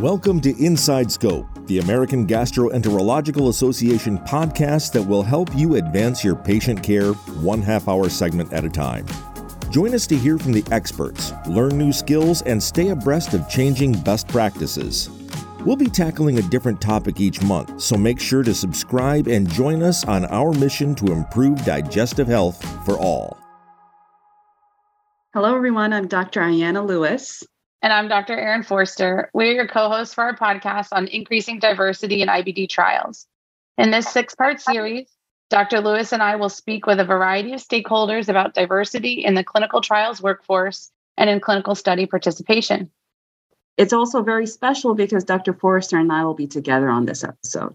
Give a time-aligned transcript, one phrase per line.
[0.00, 6.34] Welcome to Inside Scope, the American Gastroenterological Association podcast that will help you advance your
[6.34, 9.04] patient care one half hour segment at a time.
[9.68, 13.92] Join us to hear from the experts, learn new skills, and stay abreast of changing
[14.00, 15.10] best practices.
[15.66, 19.82] We'll be tackling a different topic each month, so make sure to subscribe and join
[19.82, 23.36] us on our mission to improve digestive health for all.
[25.34, 25.92] Hello, everyone.
[25.92, 26.40] I'm Dr.
[26.40, 27.44] Ayanna Lewis.
[27.82, 28.38] And I'm Dr.
[28.38, 29.30] Erin Forster.
[29.32, 33.26] We're your co hosts for our podcast on increasing diversity in IBD trials.
[33.78, 35.08] In this six part series,
[35.48, 35.80] Dr.
[35.80, 39.80] Lewis and I will speak with a variety of stakeholders about diversity in the clinical
[39.80, 42.90] trials workforce and in clinical study participation.
[43.78, 45.54] It's also very special because Dr.
[45.54, 47.74] Forster and I will be together on this episode.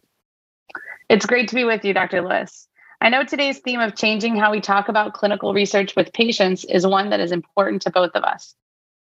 [1.10, 2.22] It's great to be with you, Dr.
[2.22, 2.68] Lewis.
[3.02, 6.86] I know today's theme of changing how we talk about clinical research with patients is
[6.86, 8.56] one that is important to both of us.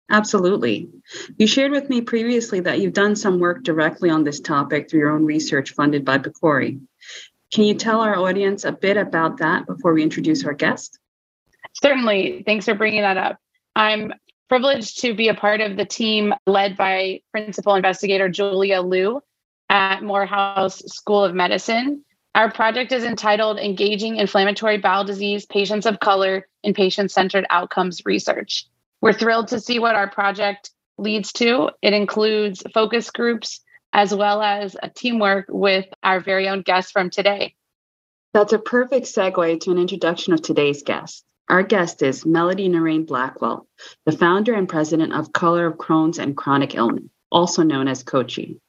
[0.09, 0.89] Absolutely.
[1.37, 5.01] You shared with me previously that you've done some work directly on this topic through
[5.01, 6.79] your own research funded by PCORI.
[7.53, 10.99] Can you tell our audience a bit about that before we introduce our guest?
[11.73, 12.43] Certainly.
[12.45, 13.37] Thanks for bringing that up.
[13.75, 14.13] I'm
[14.49, 19.21] privileged to be a part of the team led by principal investigator Julia Liu
[19.69, 22.03] at Morehouse School of Medicine.
[22.33, 28.05] Our project is entitled Engaging Inflammatory Bowel Disease Patients of Color in Patient Centered Outcomes
[28.05, 28.67] Research.
[29.01, 31.69] We're thrilled to see what our project leads to.
[31.81, 33.61] It includes focus groups
[33.93, 37.55] as well as a teamwork with our very own guest from today.
[38.33, 41.23] That's a perfect segue to an introduction of today's guest.
[41.49, 43.65] Our guest is Melodie Narain-Blackwell,
[44.05, 48.59] the founder and president of Color of Crohn's and Chronic Illness, also known as COCCI,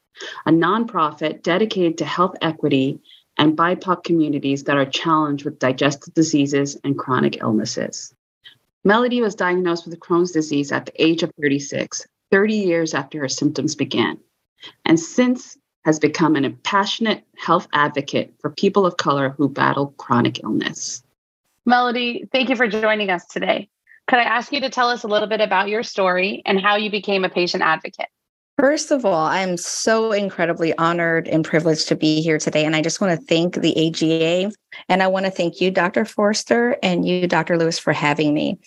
[0.45, 3.01] a nonprofit dedicated to health equity
[3.37, 8.13] and BIPOC communities that are challenged with digestive diseases and chronic illnesses.
[8.83, 13.29] Melodie was diagnosed with Crohn's disease at the age of 36, 30 years after her
[13.29, 14.17] symptoms began,
[14.85, 20.43] and since has become an passionate health advocate for people of color who battle chronic
[20.43, 21.03] illness.
[21.65, 23.69] Melodie, thank you for joining us today.
[24.07, 26.77] Could I ask you to tell us a little bit about your story and how
[26.77, 28.07] you became a patient advocate?
[28.59, 32.65] First of all, I'm so incredibly honored and privileged to be here today.
[32.65, 34.51] And I just want to thank the AGA.
[34.89, 36.03] And I want to thank you, Dr.
[36.03, 37.57] Forster, and you, Dr.
[37.57, 38.59] Lewis, for having me.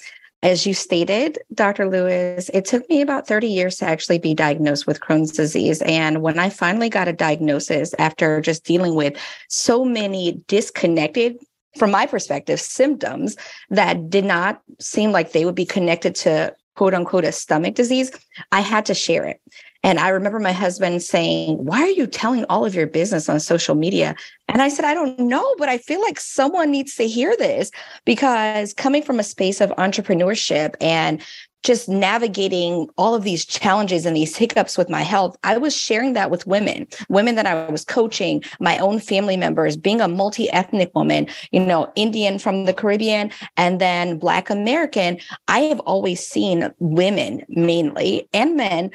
[0.42, 1.91] As you stated, Dr.
[1.91, 5.82] Lewis, it took me about 30 years to actually be diagnosed with Crohn's disease.
[5.82, 9.19] And when I finally got a diagnosis after just dealing with
[9.50, 11.36] so many disconnected,
[11.76, 13.36] from my perspective, symptoms
[13.69, 18.10] that did not seem like they would be connected to quote unquote a stomach disease,
[18.50, 19.41] I had to share it.
[19.84, 23.41] And I remember my husband saying, Why are you telling all of your business on
[23.41, 24.15] social media?
[24.49, 27.71] And I said, I don't know, but I feel like someone needs to hear this
[28.05, 31.21] because coming from a space of entrepreneurship and
[31.62, 36.12] just navigating all of these challenges and these hiccups with my health, I was sharing
[36.14, 40.50] that with women, women that I was coaching, my own family members, being a multi
[40.50, 45.18] ethnic woman, you know, Indian from the Caribbean, and then Black American.
[45.48, 48.90] I have always seen women mainly and men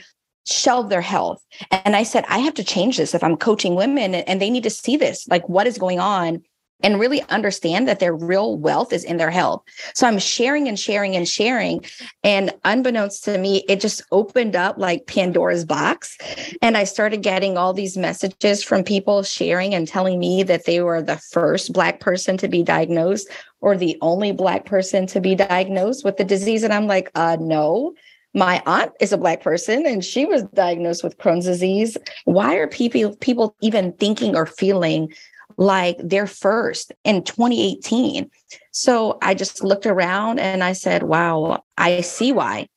[0.45, 1.45] shelve their health.
[1.71, 4.63] And I said, I have to change this if I'm coaching women and they need
[4.63, 6.41] to see this, like what is going on
[6.83, 9.63] and really understand that their real wealth is in their health.
[9.93, 11.83] So I'm sharing and sharing and sharing.
[12.23, 16.17] And unbeknownst to me, it just opened up like Pandora's box.
[16.61, 20.81] And I started getting all these messages from people sharing and telling me that they
[20.81, 23.27] were the first Black person to be diagnosed
[23.61, 26.63] or the only Black person to be diagnosed with the disease.
[26.63, 27.93] And I'm like, uh, no,
[28.33, 31.97] my aunt is a black person and she was diagnosed with Crohn's disease.
[32.25, 35.11] Why are people people even thinking or feeling
[35.57, 38.29] like they're first in 2018?
[38.71, 42.67] So I just looked around and I said, wow, I see why.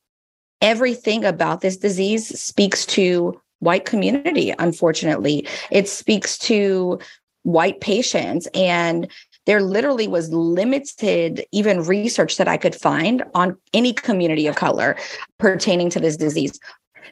[0.61, 5.47] Everything about this disease speaks to white community unfortunately.
[5.69, 6.99] It speaks to
[7.43, 9.07] white patients and
[9.45, 14.95] there literally was limited even research that I could find on any community of color
[15.39, 16.59] pertaining to this disease.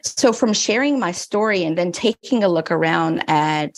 [0.02, 3.76] So, from sharing my story and then taking a look around at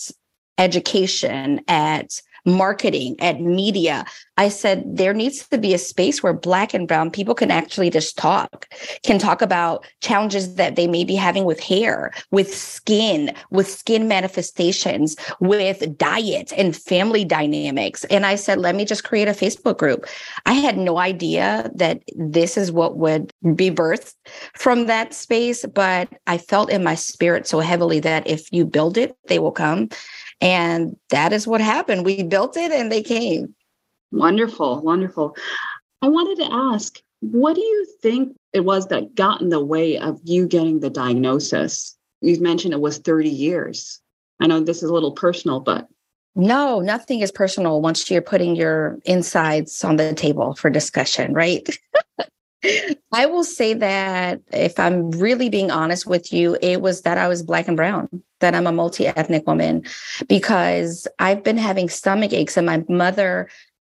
[0.63, 4.05] education, at marketing, at media.
[4.37, 7.91] I said there needs to be a space where Black and Brown people can actually
[7.91, 8.67] just talk,
[9.05, 14.09] can talk about challenges that they may be having with hair, with skin, with skin
[14.09, 18.05] manifestations, with diet and family dynamics.
[18.05, 20.07] And I said, let me just create a Facebook group.
[20.47, 24.15] I had no idea that this is what would be birthed
[24.55, 28.97] from that space, but I felt in my spirit so heavily that if you build
[28.97, 29.91] it, they will come.
[30.43, 32.05] And that is what happened.
[32.05, 33.55] We built it and they came.
[34.11, 35.35] Wonderful, wonderful.
[36.03, 39.97] I wanted to ask, what do you think it was that got in the way
[39.97, 41.97] of you getting the diagnosis?
[42.23, 44.01] you've mentioned it was 30 years.
[44.41, 45.89] I know this is a little personal, but
[46.35, 51.69] no, nothing is personal once you're putting your insides on the table for discussion, right?
[53.13, 57.29] I will say that if I'm really being honest with you, it was that I
[57.29, 58.09] was black and brown,
[58.43, 59.85] that I'm a multi ethnic woman,
[60.29, 63.49] because I've been having stomach aches and my mother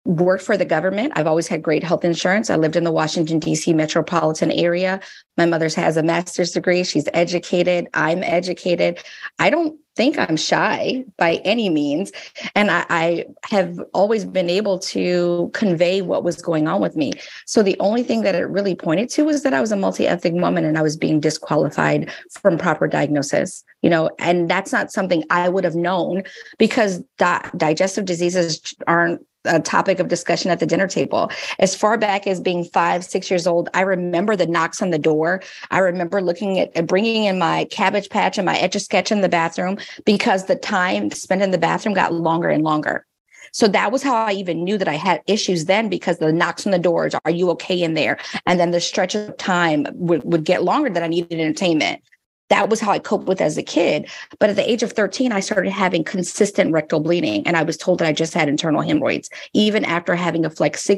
[0.04, 1.12] worked for the government.
[1.16, 2.50] I've always had great health insurance.
[2.50, 3.72] I lived in the Washington, D.C.
[3.72, 5.00] metropolitan area.
[5.36, 6.84] My mother's has a master's degree.
[6.84, 7.88] She's educated.
[7.94, 9.02] I'm educated.
[9.38, 12.10] I don't think I'm shy by any means.
[12.54, 17.12] And I, I, have always been able to convey what was going on with me.
[17.46, 20.08] So the only thing that it really pointed to was that I was a multi
[20.08, 24.90] ethnic woman and I was being disqualified from proper diagnosis, you know, and that's not
[24.90, 26.24] something I would have known
[26.58, 31.30] because di- digestive diseases aren't a topic of discussion at the dinner table.
[31.58, 34.98] As far back as being five, six years old, I remember the knocks on the
[34.98, 35.42] door.
[35.70, 39.20] I remember looking at bringing in my cabbage patch and my etch a sketch in
[39.20, 43.06] the bathroom because the time spent in the bathroom got longer and longer.
[43.52, 46.66] So that was how I even knew that I had issues then because the knocks
[46.66, 48.18] on the doors, are you okay in there?
[48.46, 52.02] And then the stretch of time would, would get longer that I needed entertainment
[52.50, 54.08] that was how I coped with as a kid.
[54.38, 57.46] But at the age of 13, I started having consistent rectal bleeding.
[57.46, 60.88] And I was told that I just had internal hemorrhoids, even after having a flex,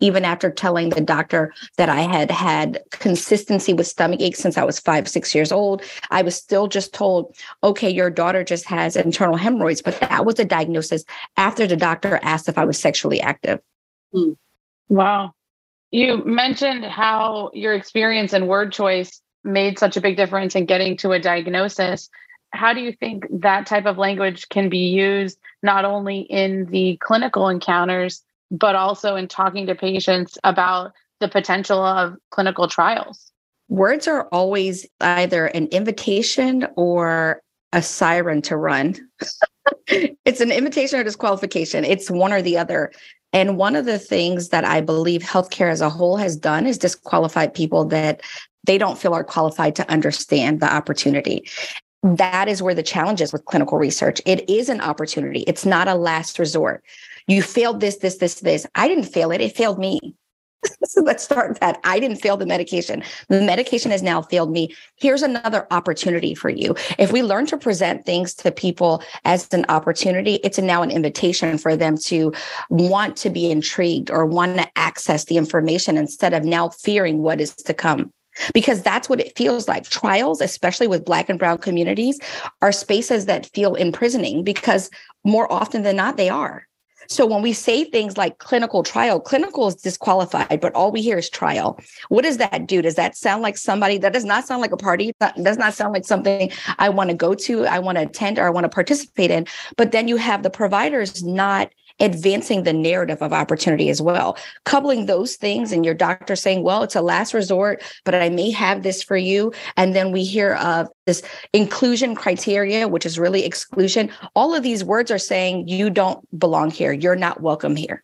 [0.00, 4.64] even after telling the doctor that I had had consistency with stomach aches since I
[4.64, 5.82] was five, six years old.
[6.10, 9.82] I was still just told, okay, your daughter just has internal hemorrhoids.
[9.82, 11.04] But that was a diagnosis
[11.36, 13.60] after the doctor asked if I was sexually active.
[14.12, 14.32] Hmm.
[14.88, 15.32] Wow.
[15.90, 20.96] You mentioned how your experience and word choice made such a big difference in getting
[20.96, 22.08] to a diagnosis
[22.54, 26.96] how do you think that type of language can be used not only in the
[27.00, 33.32] clinical encounters but also in talking to patients about the potential of clinical trials?
[33.68, 37.42] Words are always either an invitation or
[37.72, 38.96] a siren to run.
[39.86, 41.84] It's an invitation or disqualification.
[41.84, 42.92] It's one or the other.
[43.32, 46.76] And one of the things that I believe healthcare as a whole has done is
[46.76, 48.20] disqualified people that
[48.66, 51.48] they don't feel are qualified to understand the opportunity.
[52.02, 54.20] That is where the challenge is with clinical research.
[54.26, 56.84] It is an opportunity, it's not a last resort.
[57.26, 58.66] You failed this, this, this, this.
[58.74, 60.14] I didn't fail it, it failed me.
[60.84, 61.80] so let's start with that.
[61.84, 63.02] I didn't fail the medication.
[63.28, 64.74] The medication has now failed me.
[64.96, 66.74] Here's another opportunity for you.
[66.98, 71.58] If we learn to present things to people as an opportunity, it's now an invitation
[71.58, 72.32] for them to
[72.68, 77.40] want to be intrigued or want to access the information instead of now fearing what
[77.40, 78.12] is to come
[78.52, 79.88] because that's what it feels like.
[79.88, 82.18] Trials, especially with Black and Brown communities,
[82.62, 84.90] are spaces that feel imprisoning because
[85.24, 86.66] more often than not, they are.
[87.08, 91.18] So when we say things like clinical trial, clinical is disqualified, but all we hear
[91.18, 91.78] is trial.
[92.08, 92.82] What does that do?
[92.82, 95.12] Does that sound like somebody that does not sound like a party?
[95.20, 98.38] That does not sound like something I want to go to, I want to attend,
[98.38, 99.46] or I want to participate in.
[99.76, 101.70] But then you have the providers not
[102.00, 104.36] advancing the narrative of opportunity as well.
[104.64, 108.50] Coupling those things and your doctor saying, well, it's a last resort, but I may
[108.50, 109.52] have this for you.
[109.76, 114.10] And then we hear of this inclusion criteria, which is really exclusion.
[114.34, 116.92] All of these words are saying you don't belong here.
[116.92, 118.02] You're not welcome here.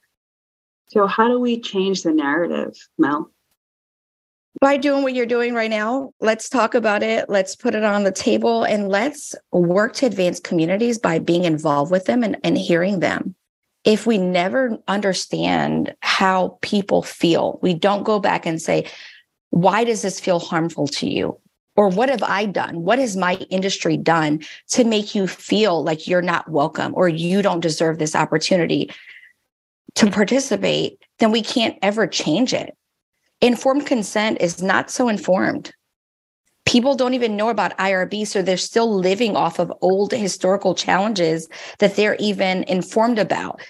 [0.88, 3.31] So, how do we change the narrative, Mel?
[4.60, 6.12] by doing what you're doing right now.
[6.20, 7.31] Let's talk about it.
[7.31, 11.90] Let's put it on the table and let's work to advance communities by being involved
[11.90, 13.35] with them and, and hearing them
[13.84, 18.87] if we never understand how people feel, we don't go back and say,
[19.50, 21.38] why does this feel harmful to you?
[21.76, 22.82] Or what have I done?
[22.82, 27.42] What has my industry done to make you feel like you're not welcome or you
[27.42, 28.90] don't deserve this opportunity
[29.94, 31.02] to participate?
[31.18, 32.76] Then we can't ever change it.
[33.40, 35.72] Informed consent is not so informed
[36.70, 38.24] people don't even know about IRB.
[38.24, 41.48] So they're still living off of old historical challenges
[41.78, 43.60] that they're even informed about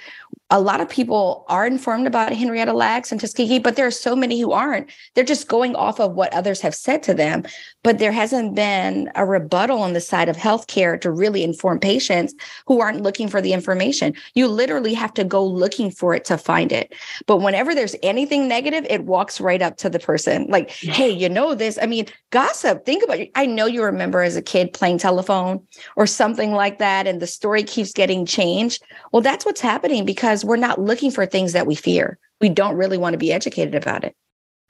[0.50, 4.16] a lot of people are informed about Henrietta Lacks and Tuskegee, but there are so
[4.16, 4.90] many who aren't.
[5.14, 7.44] They're just going off of what others have said to them.
[7.84, 12.34] But there hasn't been a rebuttal on the side of healthcare to really inform patients
[12.66, 14.12] who aren't looking for the information.
[14.34, 16.92] You literally have to go looking for it to find it.
[17.26, 20.46] But whenever there's anything negative, it walks right up to the person.
[20.48, 21.78] Like, hey, you know this.
[21.80, 23.30] I mean, gossip, think about it.
[23.34, 25.64] I know you remember as a kid playing telephone
[25.96, 28.82] or something like that, and the story keeps getting changed.
[29.12, 32.18] Well, that's what's happening because because we're not looking for things that we fear.
[32.40, 34.16] We don't really want to be educated about it.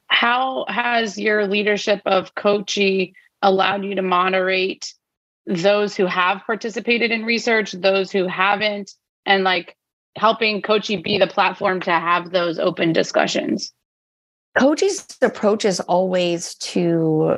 [0.08, 3.12] How has your leadership of COCCI
[3.42, 4.92] allowed you to moderate
[5.46, 8.92] those who have participated in research, those who haven't,
[9.24, 9.76] and like
[10.16, 13.72] helping COCCI be the platform to have those open discussions?
[14.58, 17.36] COCCI's approach is always to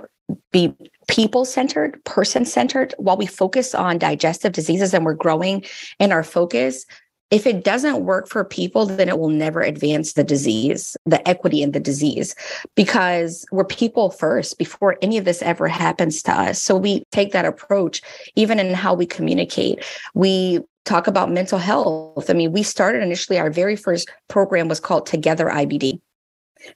[0.50, 0.74] be
[1.08, 5.62] people centered, person centered, while we focus on digestive diseases and we're growing
[5.98, 6.86] in our focus,
[7.32, 11.62] if it doesn't work for people, then it will never advance the disease, the equity
[11.62, 12.34] in the disease,
[12.76, 16.60] because we're people first before any of this ever happens to us.
[16.60, 18.02] So we take that approach
[18.36, 19.82] even in how we communicate.
[20.12, 22.28] We talk about mental health.
[22.28, 26.02] I mean, we started initially, our very first program was called Together IBD.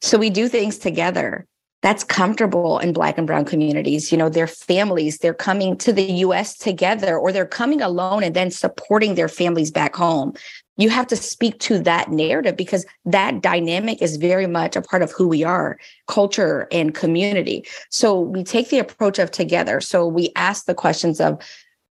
[0.00, 1.46] So we do things together
[1.86, 4.10] that's comfortable in black and brown communities.
[4.10, 8.34] You know their families they're coming to the US together or they're coming alone and
[8.34, 10.34] then supporting their families back home.
[10.78, 15.02] You have to speak to that narrative because that dynamic is very much a part
[15.02, 15.78] of who we are
[16.08, 17.64] culture and community.
[17.90, 19.80] So we take the approach of together.
[19.80, 21.40] So we ask the questions of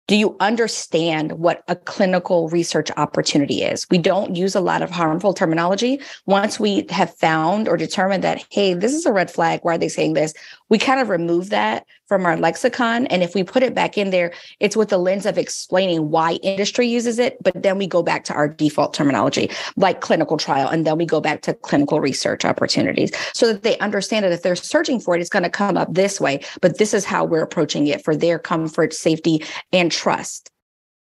[0.08, 3.88] do you understand what a clinical research opportunity is?
[3.90, 6.02] We don't use a lot of harmful terminology.
[6.26, 9.78] Once we have found or determined that, hey, this is a red flag, why are
[9.78, 10.34] they saying this?
[10.68, 13.08] We kind of remove that from our lexicon.
[13.08, 16.34] And if we put it back in there, it's with the lens of explaining why
[16.44, 17.42] industry uses it.
[17.42, 20.68] But then we go back to our default terminology, like clinical trial.
[20.68, 24.42] And then we go back to clinical research opportunities so that they understand that if
[24.42, 26.44] they're searching for it, it's going to come up this way.
[26.62, 30.50] But this is how we're approaching it for their comfort, safety, and trust.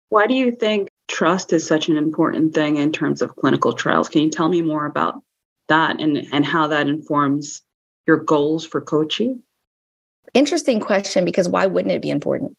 [0.10, 4.10] Why do you think trust is such an important thing in terms of clinical trials?
[4.10, 5.21] Can you tell me more about
[5.69, 7.62] that and, and how that informs
[8.05, 9.41] your goals for coaching?
[10.33, 12.55] Interesting question because why wouldn't it be important?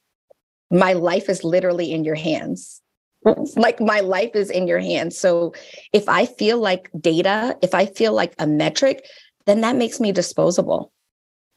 [0.70, 2.82] My life is literally in your hands.
[3.24, 3.60] Mm-hmm.
[3.60, 5.16] like my life is in your hands.
[5.16, 5.54] So
[5.92, 9.06] if I feel like data, if I feel like a metric,
[9.46, 10.92] then that makes me disposable.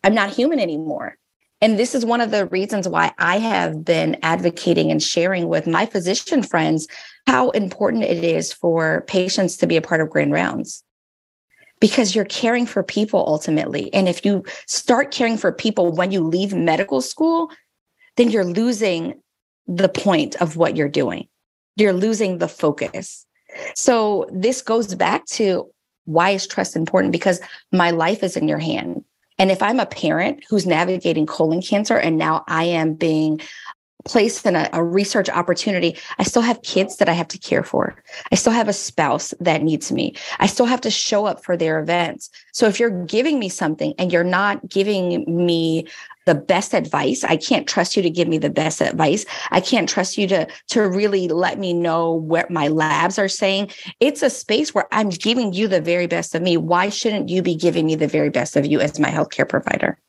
[0.03, 1.17] I'm not human anymore.
[1.62, 5.65] And this is one of the reasons why I have been advocating and sharing with
[5.65, 6.88] my physician friends
[7.25, 10.84] how important it is for patients to be a part of grand rounds
[11.86, 13.94] because you're caring for people ultimately.
[13.94, 17.51] And if you start caring for people when you leave medical school,
[18.15, 19.22] then you're losing
[19.68, 21.27] the point of what you're doing.
[21.75, 23.27] You're losing the focus.
[23.75, 25.70] So this goes back to
[26.06, 27.12] why is trust important?
[27.12, 27.39] Because
[27.72, 29.06] my life is in your hand.
[29.38, 33.42] And if I'm a parent who's navigating colon cancer and now I am being
[34.05, 37.63] placed in a, a, research opportunity, I still have kids that I have to care
[37.63, 37.95] for.
[38.31, 40.15] I still have a spouse that needs me.
[40.39, 42.29] I still have to show up for their events.
[42.53, 45.88] So if you're giving me something and you're not giving me
[46.25, 49.25] the best advice, I can't trust you to give me the best advice.
[49.51, 53.71] I can't trust you to to really let me know what my labs are saying.
[54.00, 56.57] It's a space where I'm giving you the very best of me.
[56.57, 60.00] Why shouldn't you be giving me the very best of you as my healthcare provider?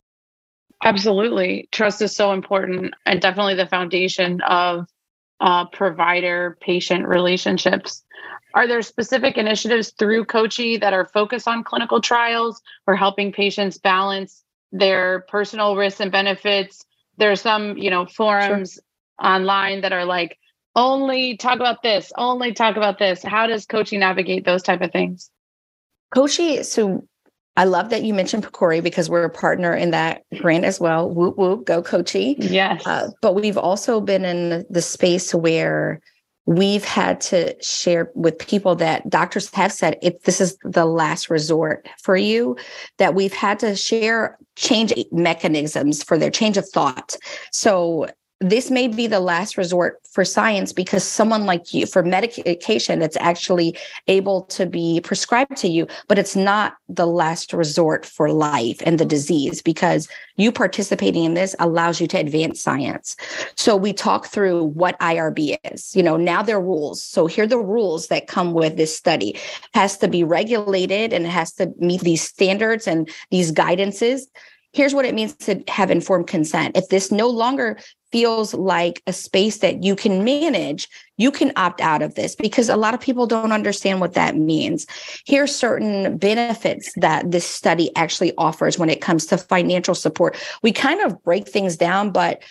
[0.85, 1.69] Absolutely.
[1.73, 4.87] Trust is so important and definitely the foundation of
[5.41, 8.05] uh, provider patient relationships.
[8.55, 13.79] Are there specific initiatives through COCCI that are focused on clinical trials or helping patients
[13.79, 14.43] balance
[14.73, 16.85] their personal risks and benefits?
[17.19, 19.31] There's some, you know, forums sure.
[19.31, 20.39] online that are like,
[20.75, 23.23] only talk about this, only talk about this.
[23.23, 25.31] How does COCCI navigate those type of things?
[26.15, 27.07] COCCI, so
[27.57, 31.09] I love that you mentioned PCORI because we're a partner in that grant as well.
[31.09, 32.37] Whoop whoop, go COCCI.
[32.39, 32.87] Yes.
[32.87, 36.01] Uh, but we've also been in the space where
[36.47, 41.29] we've had to share with people that doctors have said it this is the last
[41.29, 42.57] resort for you
[42.99, 47.17] that we've had to share change mechanisms for their change of thought
[47.51, 48.07] so
[48.41, 53.17] this may be the last resort for science because someone like you for medication that's
[53.17, 53.77] actually
[54.09, 58.99] able to be prescribed to you but it's not the last resort for life and
[58.99, 63.17] the disease because you participating in this allows you to advance science.
[63.57, 67.03] So we talk through what irb is you know now there are rules.
[67.03, 69.31] So here are the rules that come with this study.
[69.31, 69.41] It
[69.73, 74.23] has to be regulated and it has to meet these standards and these guidances.
[74.73, 76.77] Here's what it means to have informed consent.
[76.77, 77.79] If this no longer
[78.17, 82.71] feels like a space that you can manage, you can opt out of this because
[82.71, 84.87] a lot of people don't understand what that means.
[85.27, 90.35] Here's certain benefits that this study actually offers when it comes to financial support.
[90.63, 92.43] We kind of break things down, but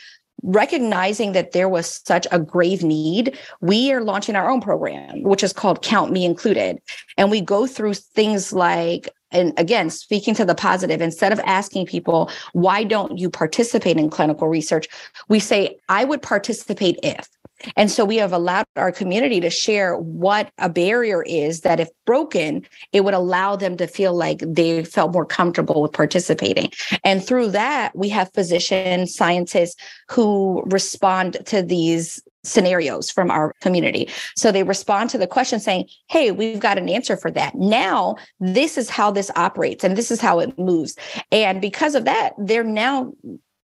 [0.44, 5.44] recognizing that there was such a grave need, we are launching our own program, which
[5.44, 6.80] is called Count Me Included.
[7.18, 11.86] And we go through things like and again speaking to the positive instead of asking
[11.86, 14.88] people why don't you participate in clinical research?
[15.28, 17.30] we say i would participate if.
[17.78, 21.90] And so we have allowed our community to share what a barrier is that if
[22.06, 26.72] broken it would allow them to feel like they felt more comfortable with participating.
[27.04, 29.76] And through that we have physicians scientists
[30.10, 34.10] who respond to these scenarios from our community.
[34.36, 37.56] So they respond to the question saying, Hey, we've got an answer for that.
[37.56, 40.96] Now, this is how this operates and this is how it moves.
[41.32, 43.14] And because of that, they're now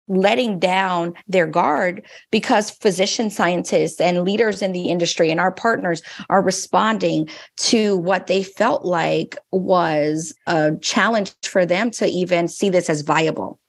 [0.07, 6.01] letting down their guard because physician scientists and leaders in the industry and our partners
[6.29, 12.69] are responding to what they felt like was a challenge for them to even see
[12.69, 13.59] this as viable.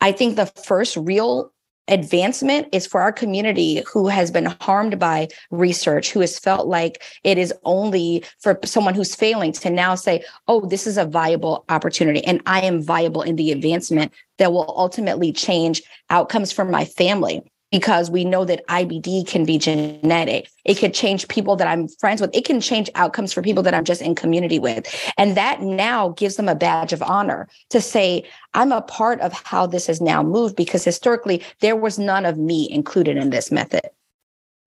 [0.00, 1.52] I think the first real
[1.88, 7.02] advancement is for our community who has been harmed by research, who has felt like
[7.24, 11.64] it is only for someone who's failing to now say, oh, this is a viable
[11.68, 16.84] opportunity and I am viable in the advancement that will ultimately change outcomes for my
[16.84, 20.50] family because we know that IBD can be genetic.
[20.64, 22.34] It could change people that I'm friends with.
[22.34, 24.86] It can change outcomes for people that I'm just in community with.
[25.18, 29.32] And that now gives them a badge of honor to say, I'm a part of
[29.32, 33.50] how this has now moved because historically there was none of me included in this
[33.50, 33.90] method.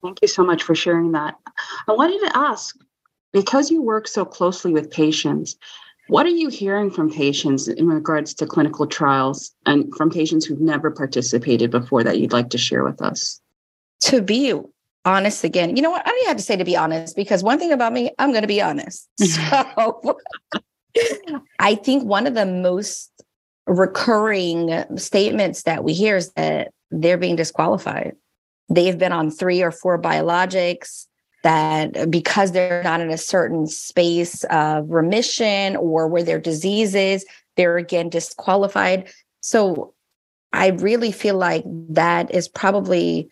[0.03, 1.35] Thank you so much for sharing that.
[1.87, 2.75] I wanted to ask
[3.33, 5.55] because you work so closely with patients,
[6.07, 10.59] what are you hearing from patients in regards to clinical trials and from patients who've
[10.59, 13.39] never participated before that you'd like to share with us?
[14.01, 14.59] To be
[15.05, 16.05] honest again, you know what?
[16.05, 18.31] I don't even have to say to be honest because one thing about me, I'm
[18.31, 19.07] going to be honest.
[19.19, 20.19] So
[21.59, 23.09] I think one of the most
[23.65, 28.15] recurring statements that we hear is that they're being disqualified.
[28.69, 31.07] They've been on three or four biologics
[31.43, 37.25] that because they're not in a certain space of remission or where their disease is,
[37.57, 39.11] they're again disqualified.
[39.41, 39.93] So
[40.53, 43.29] I really feel like that is probably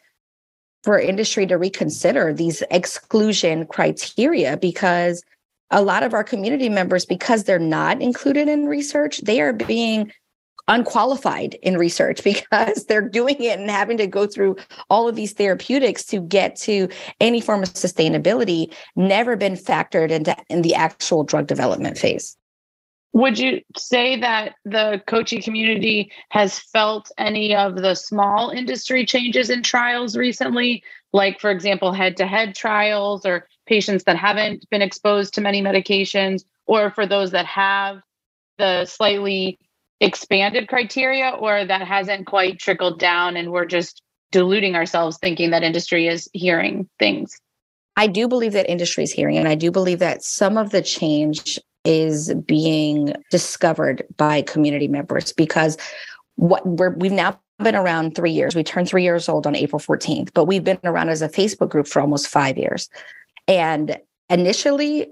[0.84, 5.24] for industry to reconsider these exclusion criteria because
[5.72, 10.12] a lot of our community members, because they're not included in research, they are being
[10.70, 14.56] unqualified in research because they're doing it and having to go through
[14.90, 16.88] all of these therapeutics to get to
[17.20, 22.38] any form of sustainability never been factored into in the actual drug development phase.
[23.14, 29.50] Would you say that the coaching community has felt any of the small industry changes
[29.50, 30.84] in trials recently?
[31.12, 35.62] Like for example head to head trials or patients that haven't been exposed to many
[35.62, 38.02] medications or for those that have
[38.60, 39.58] the slightly
[40.02, 45.64] expanded criteria or that hasn't quite trickled down and we're just deluding ourselves thinking that
[45.64, 47.40] industry is hearing things?
[47.96, 50.82] I do believe that industry is hearing, and I do believe that some of the
[50.82, 55.78] change is being discovered by community members because
[56.36, 58.56] what we're we've now been around three years.
[58.56, 61.70] We turned three years old on April 14th, but we've been around as a Facebook
[61.70, 62.90] group for almost five years.
[63.48, 65.08] And initially,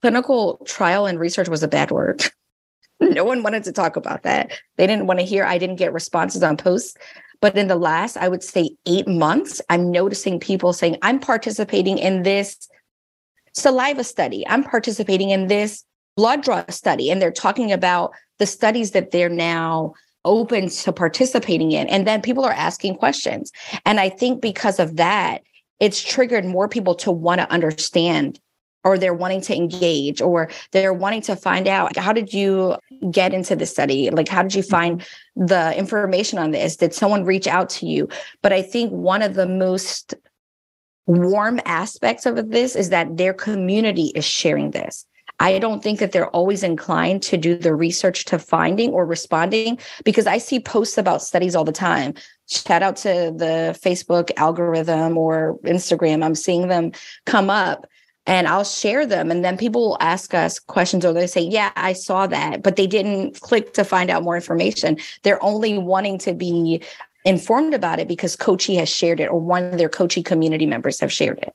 [0.00, 2.24] clinical trial and research was a bad word.
[3.00, 4.52] no one wanted to talk about that.
[4.76, 5.44] They didn't want to hear.
[5.44, 6.96] I didn't get responses on posts.
[7.40, 11.98] But in the last, I would say eight months, I'm noticing people saying, I'm participating
[11.98, 12.68] in this
[13.54, 14.46] saliva study.
[14.46, 15.84] I'm participating in this
[16.16, 17.10] blood draw study.
[17.10, 21.88] And they're talking about the studies that they're now open to participating in.
[21.88, 23.50] And then people are asking questions.
[23.86, 25.42] And I think because of that,
[25.78, 28.38] it's triggered more people to want to understand
[28.84, 32.76] or they're wanting to engage or they're wanting to find out how did you
[33.10, 34.70] get into the study like how did you mm-hmm.
[34.70, 38.08] find the information on this did someone reach out to you
[38.42, 40.14] but i think one of the most
[41.06, 45.06] warm aspects of this is that their community is sharing this
[45.40, 49.78] I don't think that they're always inclined to do the research to finding or responding
[50.04, 52.12] because I see posts about studies all the time.
[52.46, 56.22] Shout out to the Facebook algorithm or Instagram.
[56.22, 56.92] I'm seeing them
[57.24, 57.86] come up
[58.26, 59.30] and I'll share them.
[59.30, 62.76] And then people will ask us questions or they say, Yeah, I saw that, but
[62.76, 64.98] they didn't click to find out more information.
[65.22, 66.82] They're only wanting to be
[67.24, 71.00] informed about it because COCCI has shared it or one of their COCCI community members
[71.00, 71.54] have shared it.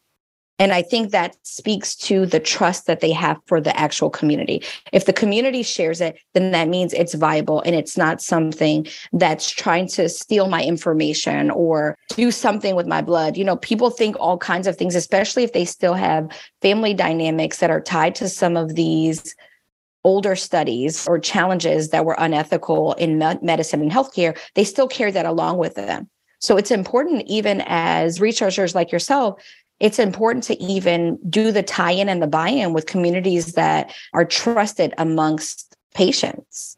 [0.57, 4.63] And I think that speaks to the trust that they have for the actual community.
[4.93, 9.51] If the community shares it, then that means it's viable and it's not something that's
[9.51, 13.35] trying to steal my information or do something with my blood.
[13.35, 16.29] You know, people think all kinds of things, especially if they still have
[16.61, 19.35] family dynamics that are tied to some of these
[20.05, 24.37] older studies or challenges that were unethical in medicine and healthcare.
[24.53, 26.09] They still carry that along with them.
[26.39, 29.41] So it's important, even as researchers like yourself,
[29.79, 33.93] it's important to even do the tie in and the buy in with communities that
[34.13, 36.77] are trusted amongst patients.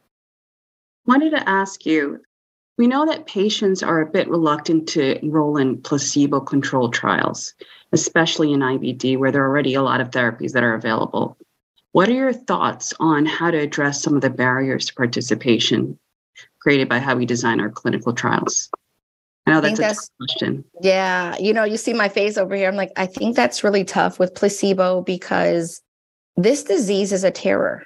[1.05, 2.21] Wanted to ask you
[2.77, 7.55] we know that patients are a bit reluctant to enroll in placebo controlled trials,
[7.91, 11.37] especially in IBD, where there are already a lot of therapies that are available.
[11.93, 15.97] What are your thoughts on how to address some of the barriers to participation
[16.59, 18.69] created by how we design our clinical trials?
[19.47, 20.63] I know that's I a that's, question.
[20.81, 21.35] Yeah.
[21.39, 22.69] You know, you see my face over here.
[22.69, 25.81] I'm like, I think that's really tough with placebo because
[26.35, 27.83] this disease is a terror.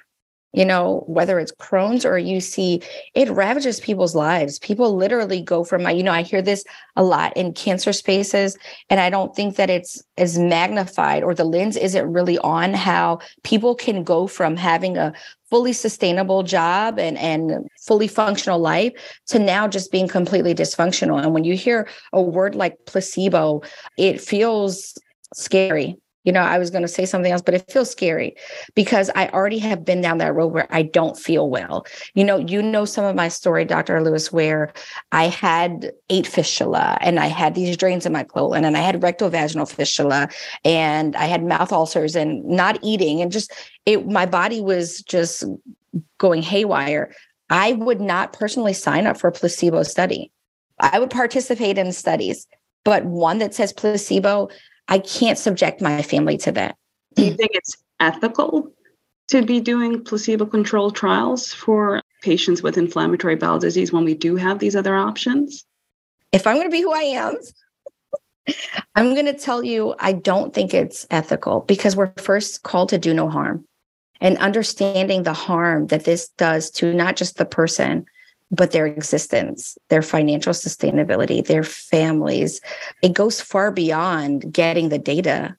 [0.52, 4.58] you know, whether it's Crohn's or UC, it ravages people's lives.
[4.58, 8.58] People literally go from, my, you know, I hear this a lot in cancer spaces,
[8.90, 13.20] and I don't think that it's as magnified or the lens isn't really on how
[13.44, 15.14] people can go from having a
[15.52, 18.90] fully sustainable job and, and fully functional life
[19.26, 21.22] to now just being completely dysfunctional.
[21.22, 23.60] And when you hear a word like placebo,
[23.98, 24.96] it feels
[25.34, 28.36] scary you know, I was going to say something else, but it feels scary
[28.74, 31.84] because I already have been down that road where I don't feel well.
[32.14, 34.00] You know, you know some of my story, Dr.
[34.02, 34.72] Lewis, where
[35.10, 39.00] I had eight fistula and I had these drains in my colon and I had
[39.00, 40.28] rectovaginal fistula
[40.64, 43.52] and I had mouth ulcers and not eating and just
[43.86, 45.44] it my body was just
[46.18, 47.12] going haywire.
[47.50, 50.30] I would not personally sign up for a placebo study.
[50.78, 52.46] I would participate in studies,
[52.84, 54.48] but one that says placebo,
[54.88, 56.76] I can't subject my family to that.
[57.14, 58.72] Do you think it's ethical
[59.28, 64.36] to be doing placebo controlled trials for patients with inflammatory bowel disease when we do
[64.36, 65.64] have these other options?
[66.32, 67.36] If I'm going to be who I am,
[68.94, 72.98] I'm going to tell you I don't think it's ethical because we're first called to
[72.98, 73.64] do no harm.
[74.20, 78.06] And understanding the harm that this does to not just the person,
[78.52, 82.60] but their existence, their financial sustainability, their families.
[83.02, 85.56] It goes far beyond getting the data.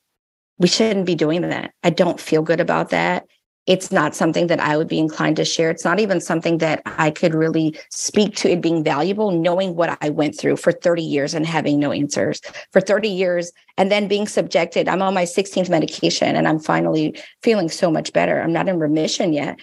[0.60, 1.74] We shouldn't be doing that.
[1.84, 3.26] I don't feel good about that.
[3.66, 5.72] It's not something that I would be inclined to share.
[5.72, 9.98] It's not even something that I could really speak to it being valuable, knowing what
[10.02, 14.10] I went through for 30 years and having no answers for 30 years and then
[14.10, 14.90] being subjected.
[14.90, 18.42] I'm on my 16th medication and I'm finally feeling so much better.
[18.42, 19.60] I'm not in remission yet,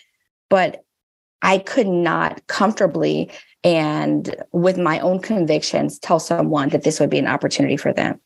[0.49, 0.83] but
[1.43, 3.31] I could not comfortably
[3.63, 8.21] and with my own convictions tell someone that this would be an opportunity for them.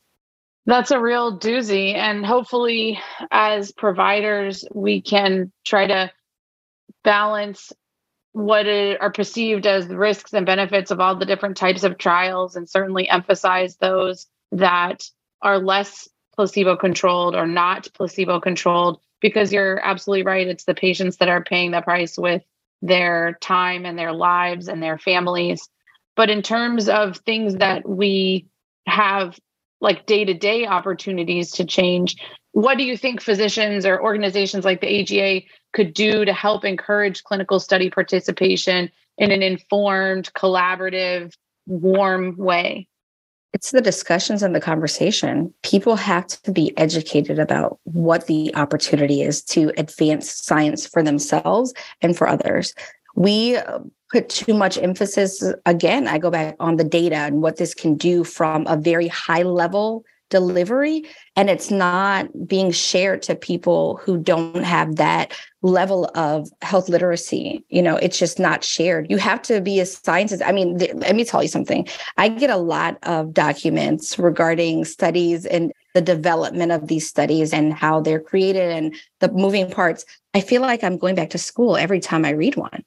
[0.65, 1.93] That's a real doozy.
[1.93, 2.99] And hopefully,
[3.31, 6.11] as providers, we can try to
[7.03, 7.71] balance
[8.31, 12.55] what are perceived as the risks and benefits of all the different types of trials
[12.55, 15.09] and certainly emphasize those that
[15.41, 21.15] are less placebo controlled or not placebo controlled because you're absolutely right it's the patients
[21.15, 22.43] that are paying the price with
[22.81, 25.67] their time and their lives and their families.
[26.15, 28.47] But in terms of things that we
[28.87, 29.37] have
[29.81, 32.15] like day to day opportunities to change,
[32.51, 37.23] what do you think physicians or organizations like the AGA could do to help encourage
[37.23, 41.33] clinical study participation in an informed, collaborative,
[41.65, 42.87] warm way?
[43.55, 45.53] It's the discussions and the conversation.
[45.63, 51.73] People have to be educated about what the opportunity is to advance science for themselves
[52.01, 52.75] and for others.
[53.15, 53.79] We uh,
[54.11, 57.95] put too much emphasis, again, I go back on the data and what this can
[57.95, 61.03] do from a very high level delivery
[61.35, 67.63] and it's not being shared to people who don't have that level of health literacy
[67.69, 69.09] you know it's just not shared.
[69.09, 70.41] You have to be a scientist.
[70.45, 71.87] I mean th- let me tell you something.
[72.17, 77.73] I get a lot of documents regarding studies and the development of these studies and
[77.73, 80.05] how they're created and the moving parts.
[80.33, 82.83] I feel like i'm going back to school every time i read one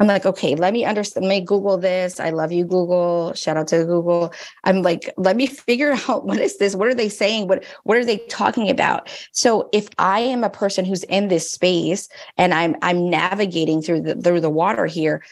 [0.00, 2.18] I'm like, okay, let me understand, let me Google this.
[2.18, 3.34] I love you, Google.
[3.34, 4.32] Shout out to Google.
[4.64, 6.74] I'm like, let me figure out what is this?
[6.74, 7.48] What are they saying?
[7.48, 9.10] What what are they talking about?
[9.32, 12.08] So if I am a person who's in this space
[12.38, 15.22] and I'm I'm navigating through the through the water here,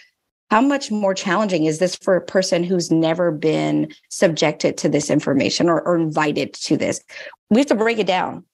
[0.50, 5.08] how much more challenging is this for a person who's never been subjected to this
[5.08, 7.00] information or, or invited to this?
[7.48, 8.44] We have to break it down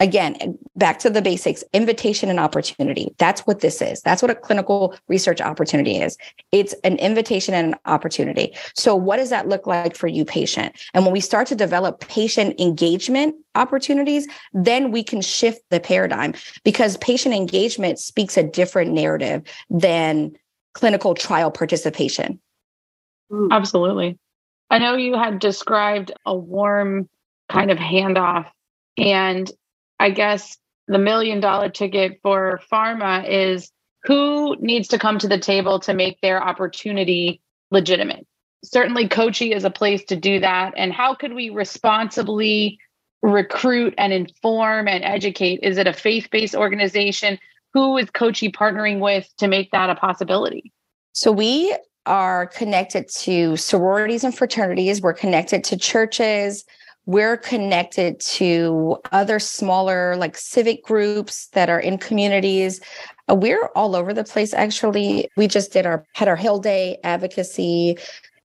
[0.00, 3.14] again, back to the basics invitation and opportunity.
[3.18, 4.00] That's what this is.
[4.00, 6.16] That's what a clinical research opportunity is.
[6.50, 8.56] It's an invitation and an opportunity.
[8.74, 10.74] So, what does that look like for you, patient?
[10.94, 16.34] And when we start to develop patient engagement opportunities, then we can shift the paradigm
[16.64, 20.32] because patient engagement speaks a different narrative than
[20.72, 22.40] clinical trial participation.
[23.30, 23.50] Mm.
[23.50, 24.18] Absolutely.
[24.70, 27.08] I know you had described a warm
[27.48, 28.46] kind of handoff
[28.96, 29.50] and
[30.00, 30.56] I guess
[30.88, 33.70] the million dollar ticket for pharma is
[34.04, 38.26] who needs to come to the table to make their opportunity legitimate.
[38.64, 40.72] Certainly, COCCI is a place to do that.
[40.76, 42.78] And how could we responsibly
[43.22, 45.60] recruit and inform and educate?
[45.62, 47.38] Is it a faith based organization?
[47.74, 50.72] Who is COCCI partnering with to make that a possibility?
[51.12, 56.64] So, we are connected to sororities and fraternities, we're connected to churches,
[57.10, 62.80] we're connected to other smaller like civic groups that are in communities.
[63.28, 65.28] Uh, we're all over the place actually.
[65.36, 67.98] We just did our had our hill day advocacy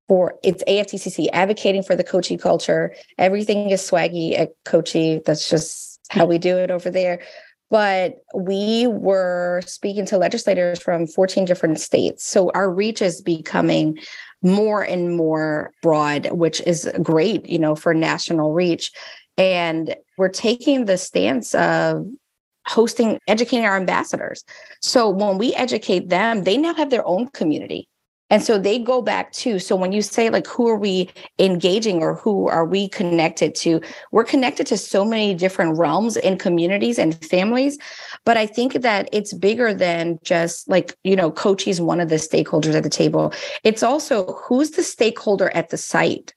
[0.08, 2.96] for it's aftcc advocating for the COCCI culture.
[3.20, 7.22] Everything is swaggy at COCCI that's just how we do it over there.
[7.70, 12.26] But we were speaking to legislators from 14 different states.
[12.26, 14.00] So our reach is becoming
[14.42, 18.92] more and more broad, which is great, you know, for national reach.
[19.38, 22.06] And we're taking the stance of
[22.68, 24.44] hosting, educating our ambassadors.
[24.82, 27.88] So when we educate them, they now have their own community.
[28.30, 29.60] And so they go back to.
[29.60, 33.82] So when you say, like, who are we engaging or who are we connected to?
[34.12, 37.78] We're connected to so many different realms and communities and families.
[38.26, 42.10] But I think that it's bigger than just like, you know, coach is one of
[42.10, 43.32] the stakeholders at the table.
[43.64, 46.34] It's also who's the stakeholder at the site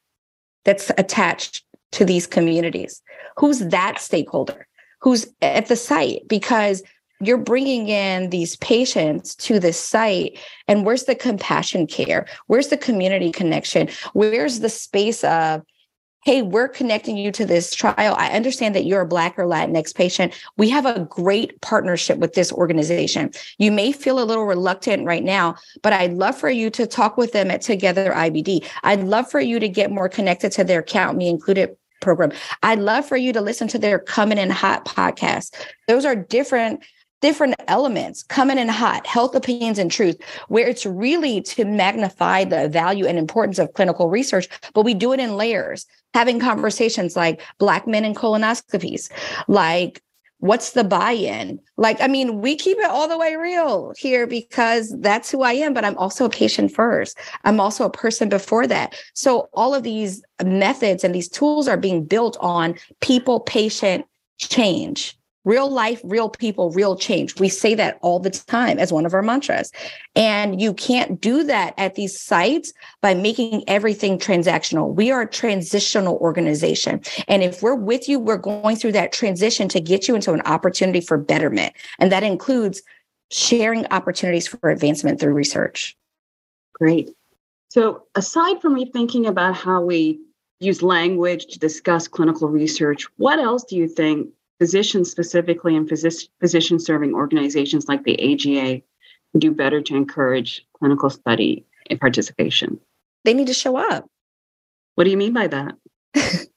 [0.65, 3.03] that's attached to these communities?
[3.37, 4.67] Who's that stakeholder?
[5.01, 6.23] Who's at the site?
[6.29, 6.83] Because
[7.21, 12.27] you're bringing in these patients to this site and where's the compassion care?
[12.47, 13.89] Where's the community connection?
[14.13, 15.63] Where's the space of
[16.25, 18.15] hey we're connecting you to this trial.
[18.19, 20.35] I understand that you're a black or latinx patient.
[20.57, 23.31] We have a great partnership with this organization.
[23.59, 27.17] You may feel a little reluctant right now but i'd love for you to talk
[27.17, 30.83] with them at together ibd i'd love for you to get more connected to their
[30.83, 32.33] count me included program.
[32.63, 35.55] I'd love for you to listen to their coming in hot podcast.
[35.87, 36.85] Those are different
[37.21, 40.17] different elements coming in hot health opinions and truth
[40.49, 45.13] where it's really to magnify the value and importance of clinical research but we do
[45.13, 45.87] it in layers.
[46.15, 49.11] Having conversations like black men and colonoscopies
[49.47, 50.03] like
[50.41, 51.59] what's the buy-in?
[51.77, 55.53] Like i mean we keep it all the way real here because that's who i
[55.53, 57.19] am but i'm also a patient first.
[57.45, 58.95] I'm also a person before that.
[59.15, 64.07] So all of these methods and these tools are being built on people patient
[64.39, 65.18] change
[65.49, 67.41] real life, real people, real change.
[67.41, 69.73] We say that all the time as one of our mantras.
[70.15, 74.95] And you can't do that at these sites by making everything transactional.
[74.95, 77.01] We are a transitional organization.
[77.29, 80.43] And if we're with you, we're going through that transition to get you into an
[80.43, 81.73] opportunity for betterment.
[81.99, 82.83] And that includes
[83.31, 85.97] sharing opportunities for advancement through research.
[86.75, 87.11] Great.
[87.71, 90.21] So, aside from rethinking about how we
[90.61, 96.79] use language to discuss clinical research, what else do you think physicians specifically and physician
[96.79, 98.83] serving organizations like the AGA
[99.39, 102.81] do better to encourage clinical study and participation?
[103.25, 104.09] They need to show up.
[104.95, 105.77] What do you mean by that?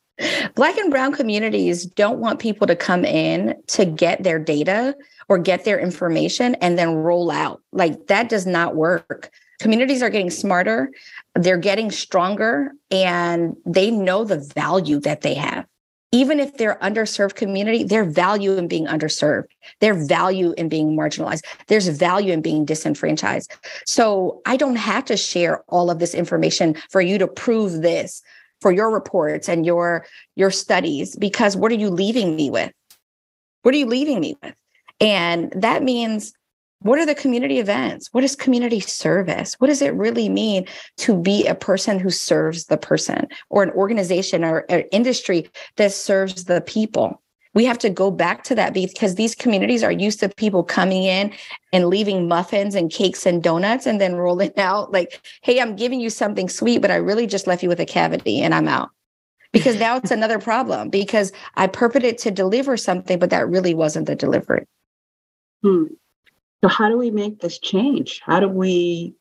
[0.55, 4.95] Black and brown communities don't want people to come in to get their data
[5.29, 7.61] or get their information and then roll out.
[7.71, 9.31] Like that does not work.
[9.59, 10.91] Communities are getting smarter,
[11.35, 15.65] they're getting stronger, and they know the value that they have
[16.11, 19.47] even if they're underserved community, their value in being underserved,
[19.79, 23.53] their value in being marginalized, there's value in being disenfranchised.
[23.85, 28.21] So I don't have to share all of this information for you to prove this
[28.59, 32.71] for your reports and your your studies because what are you leaving me with?
[33.63, 34.53] What are you leaving me with?
[34.99, 36.33] And that means
[36.81, 38.09] what are the community events?
[38.11, 39.55] What is community service?
[39.59, 40.65] What does it really mean
[40.97, 45.91] to be a person who serves the person or an organization or an industry that
[45.91, 47.21] serves the people?
[47.53, 51.03] We have to go back to that because these communities are used to people coming
[51.03, 51.33] in
[51.73, 55.99] and leaving muffins and cakes and donuts and then rolling out like, hey, I'm giving
[55.99, 58.89] you something sweet, but I really just left you with a cavity and I'm out.
[59.51, 64.07] Because now it's another problem because I purported to deliver something, but that really wasn't
[64.07, 64.65] the delivery.
[65.61, 65.87] Hmm.
[66.61, 68.21] So, how do we make this change?
[68.23, 69.15] How do we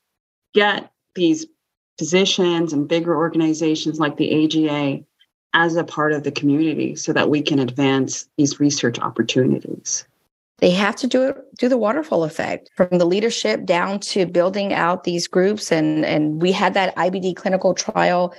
[0.54, 1.46] get these
[1.98, 5.04] physicians and bigger organizations like the AGA
[5.54, 10.04] as a part of the community so that we can advance these research opportunities?
[10.58, 14.74] They have to do it, do the waterfall effect from the leadership down to building
[14.74, 15.72] out these groups.
[15.72, 18.34] And, and we had that IBD clinical trial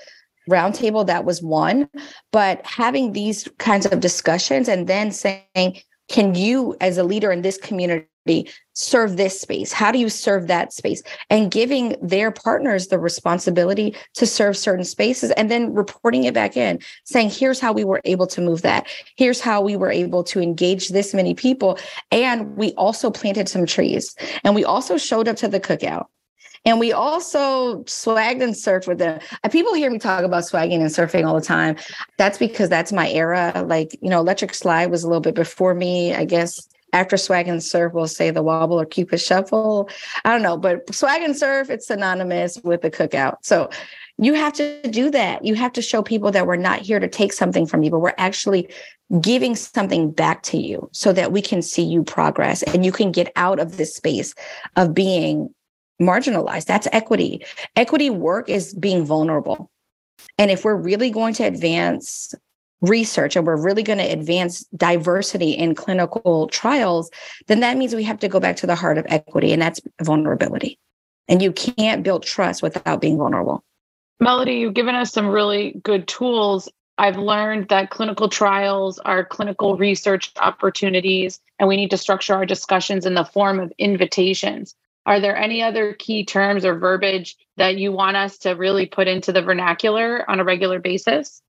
[0.50, 1.88] roundtable that was one
[2.32, 5.80] but having these kinds of discussions and then saying
[6.12, 9.72] can you as a leader in this community serve this space?
[9.72, 11.02] How do you serve that space?
[11.30, 16.58] And giving their partners the responsibility to serve certain spaces and then reporting it back
[16.58, 18.88] in saying here's how we were able to move that.
[19.16, 21.80] Here's how we were able to engage this many people.
[22.12, 24.14] And we also planted some trees.
[24.44, 26.08] And we also showed up to the cookout
[26.66, 29.20] and we also swagged and surfed with them.
[29.44, 31.76] Uh, people hear me talk about swagging and surfing all the time.
[32.18, 33.64] That's because that's my era.
[33.66, 37.48] Like, you know, electric slide was a little bit before me, I guess after swag
[37.48, 39.90] and surf, we'll say the wobble or cupid shuffle.
[40.26, 43.38] I don't know, but swag and surf, it's synonymous with the cookout.
[43.44, 43.70] So
[44.18, 45.44] you have to do that.
[45.46, 48.00] You have to show people that we're not here to take something from you, but
[48.00, 48.70] we're actually
[49.20, 53.12] giving something back to you so that we can see you progress and you can
[53.12, 54.36] get out of this space
[54.76, 55.54] of being
[56.02, 56.66] marginalized.
[56.66, 57.46] That's equity.
[57.76, 59.70] Equity work is being vulnerable.
[60.38, 62.34] And if we're really going to advance
[62.82, 67.12] research and we're really going to advance diversity in clinical trials,
[67.48, 69.80] then that means we have to go back to the heart of equity, and that's
[70.02, 70.80] vulnerability.
[71.28, 73.64] And you can't build trust without being vulnerable.
[74.20, 76.70] Melodie, you've given us some really good tools.
[76.98, 82.46] I've learned that clinical trials are clinical research opportunities, and we need to structure our
[82.46, 84.76] discussions in the form of invitations.
[85.06, 89.08] Are there any other key terms or verbiage that you want us to really put
[89.08, 91.42] into the vernacular on a regular basis?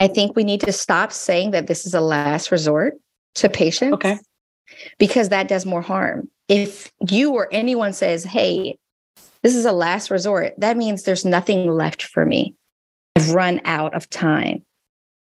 [0.00, 2.94] I think we need to stop saying that this is a last resort
[3.36, 3.94] to patients.
[3.94, 4.18] Okay.
[4.98, 6.28] Because that does more harm.
[6.48, 8.78] If you or anyone says, hey,
[9.42, 12.54] this is a last resort, that means there's nothing left for me.
[13.16, 14.64] I've run out of time.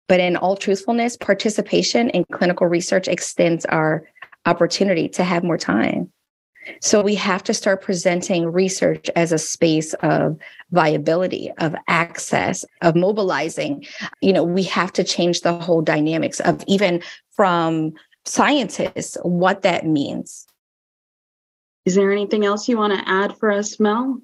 [0.07, 4.07] But in all truthfulness, participation in clinical research extends our
[4.45, 6.11] opportunity to have more time.
[6.81, 10.37] So we have to start presenting research as a space of
[10.71, 13.85] viability, of access, of mobilizing.
[14.21, 17.93] You know, we have to change the whole dynamics of even from
[18.25, 20.47] scientists what that means.
[21.85, 24.21] Is there anything else you want to add for us, Mel?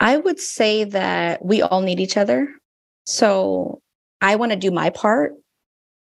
[0.00, 2.48] I would say that we all need each other.
[3.04, 3.80] So
[4.20, 5.34] I want to do my part.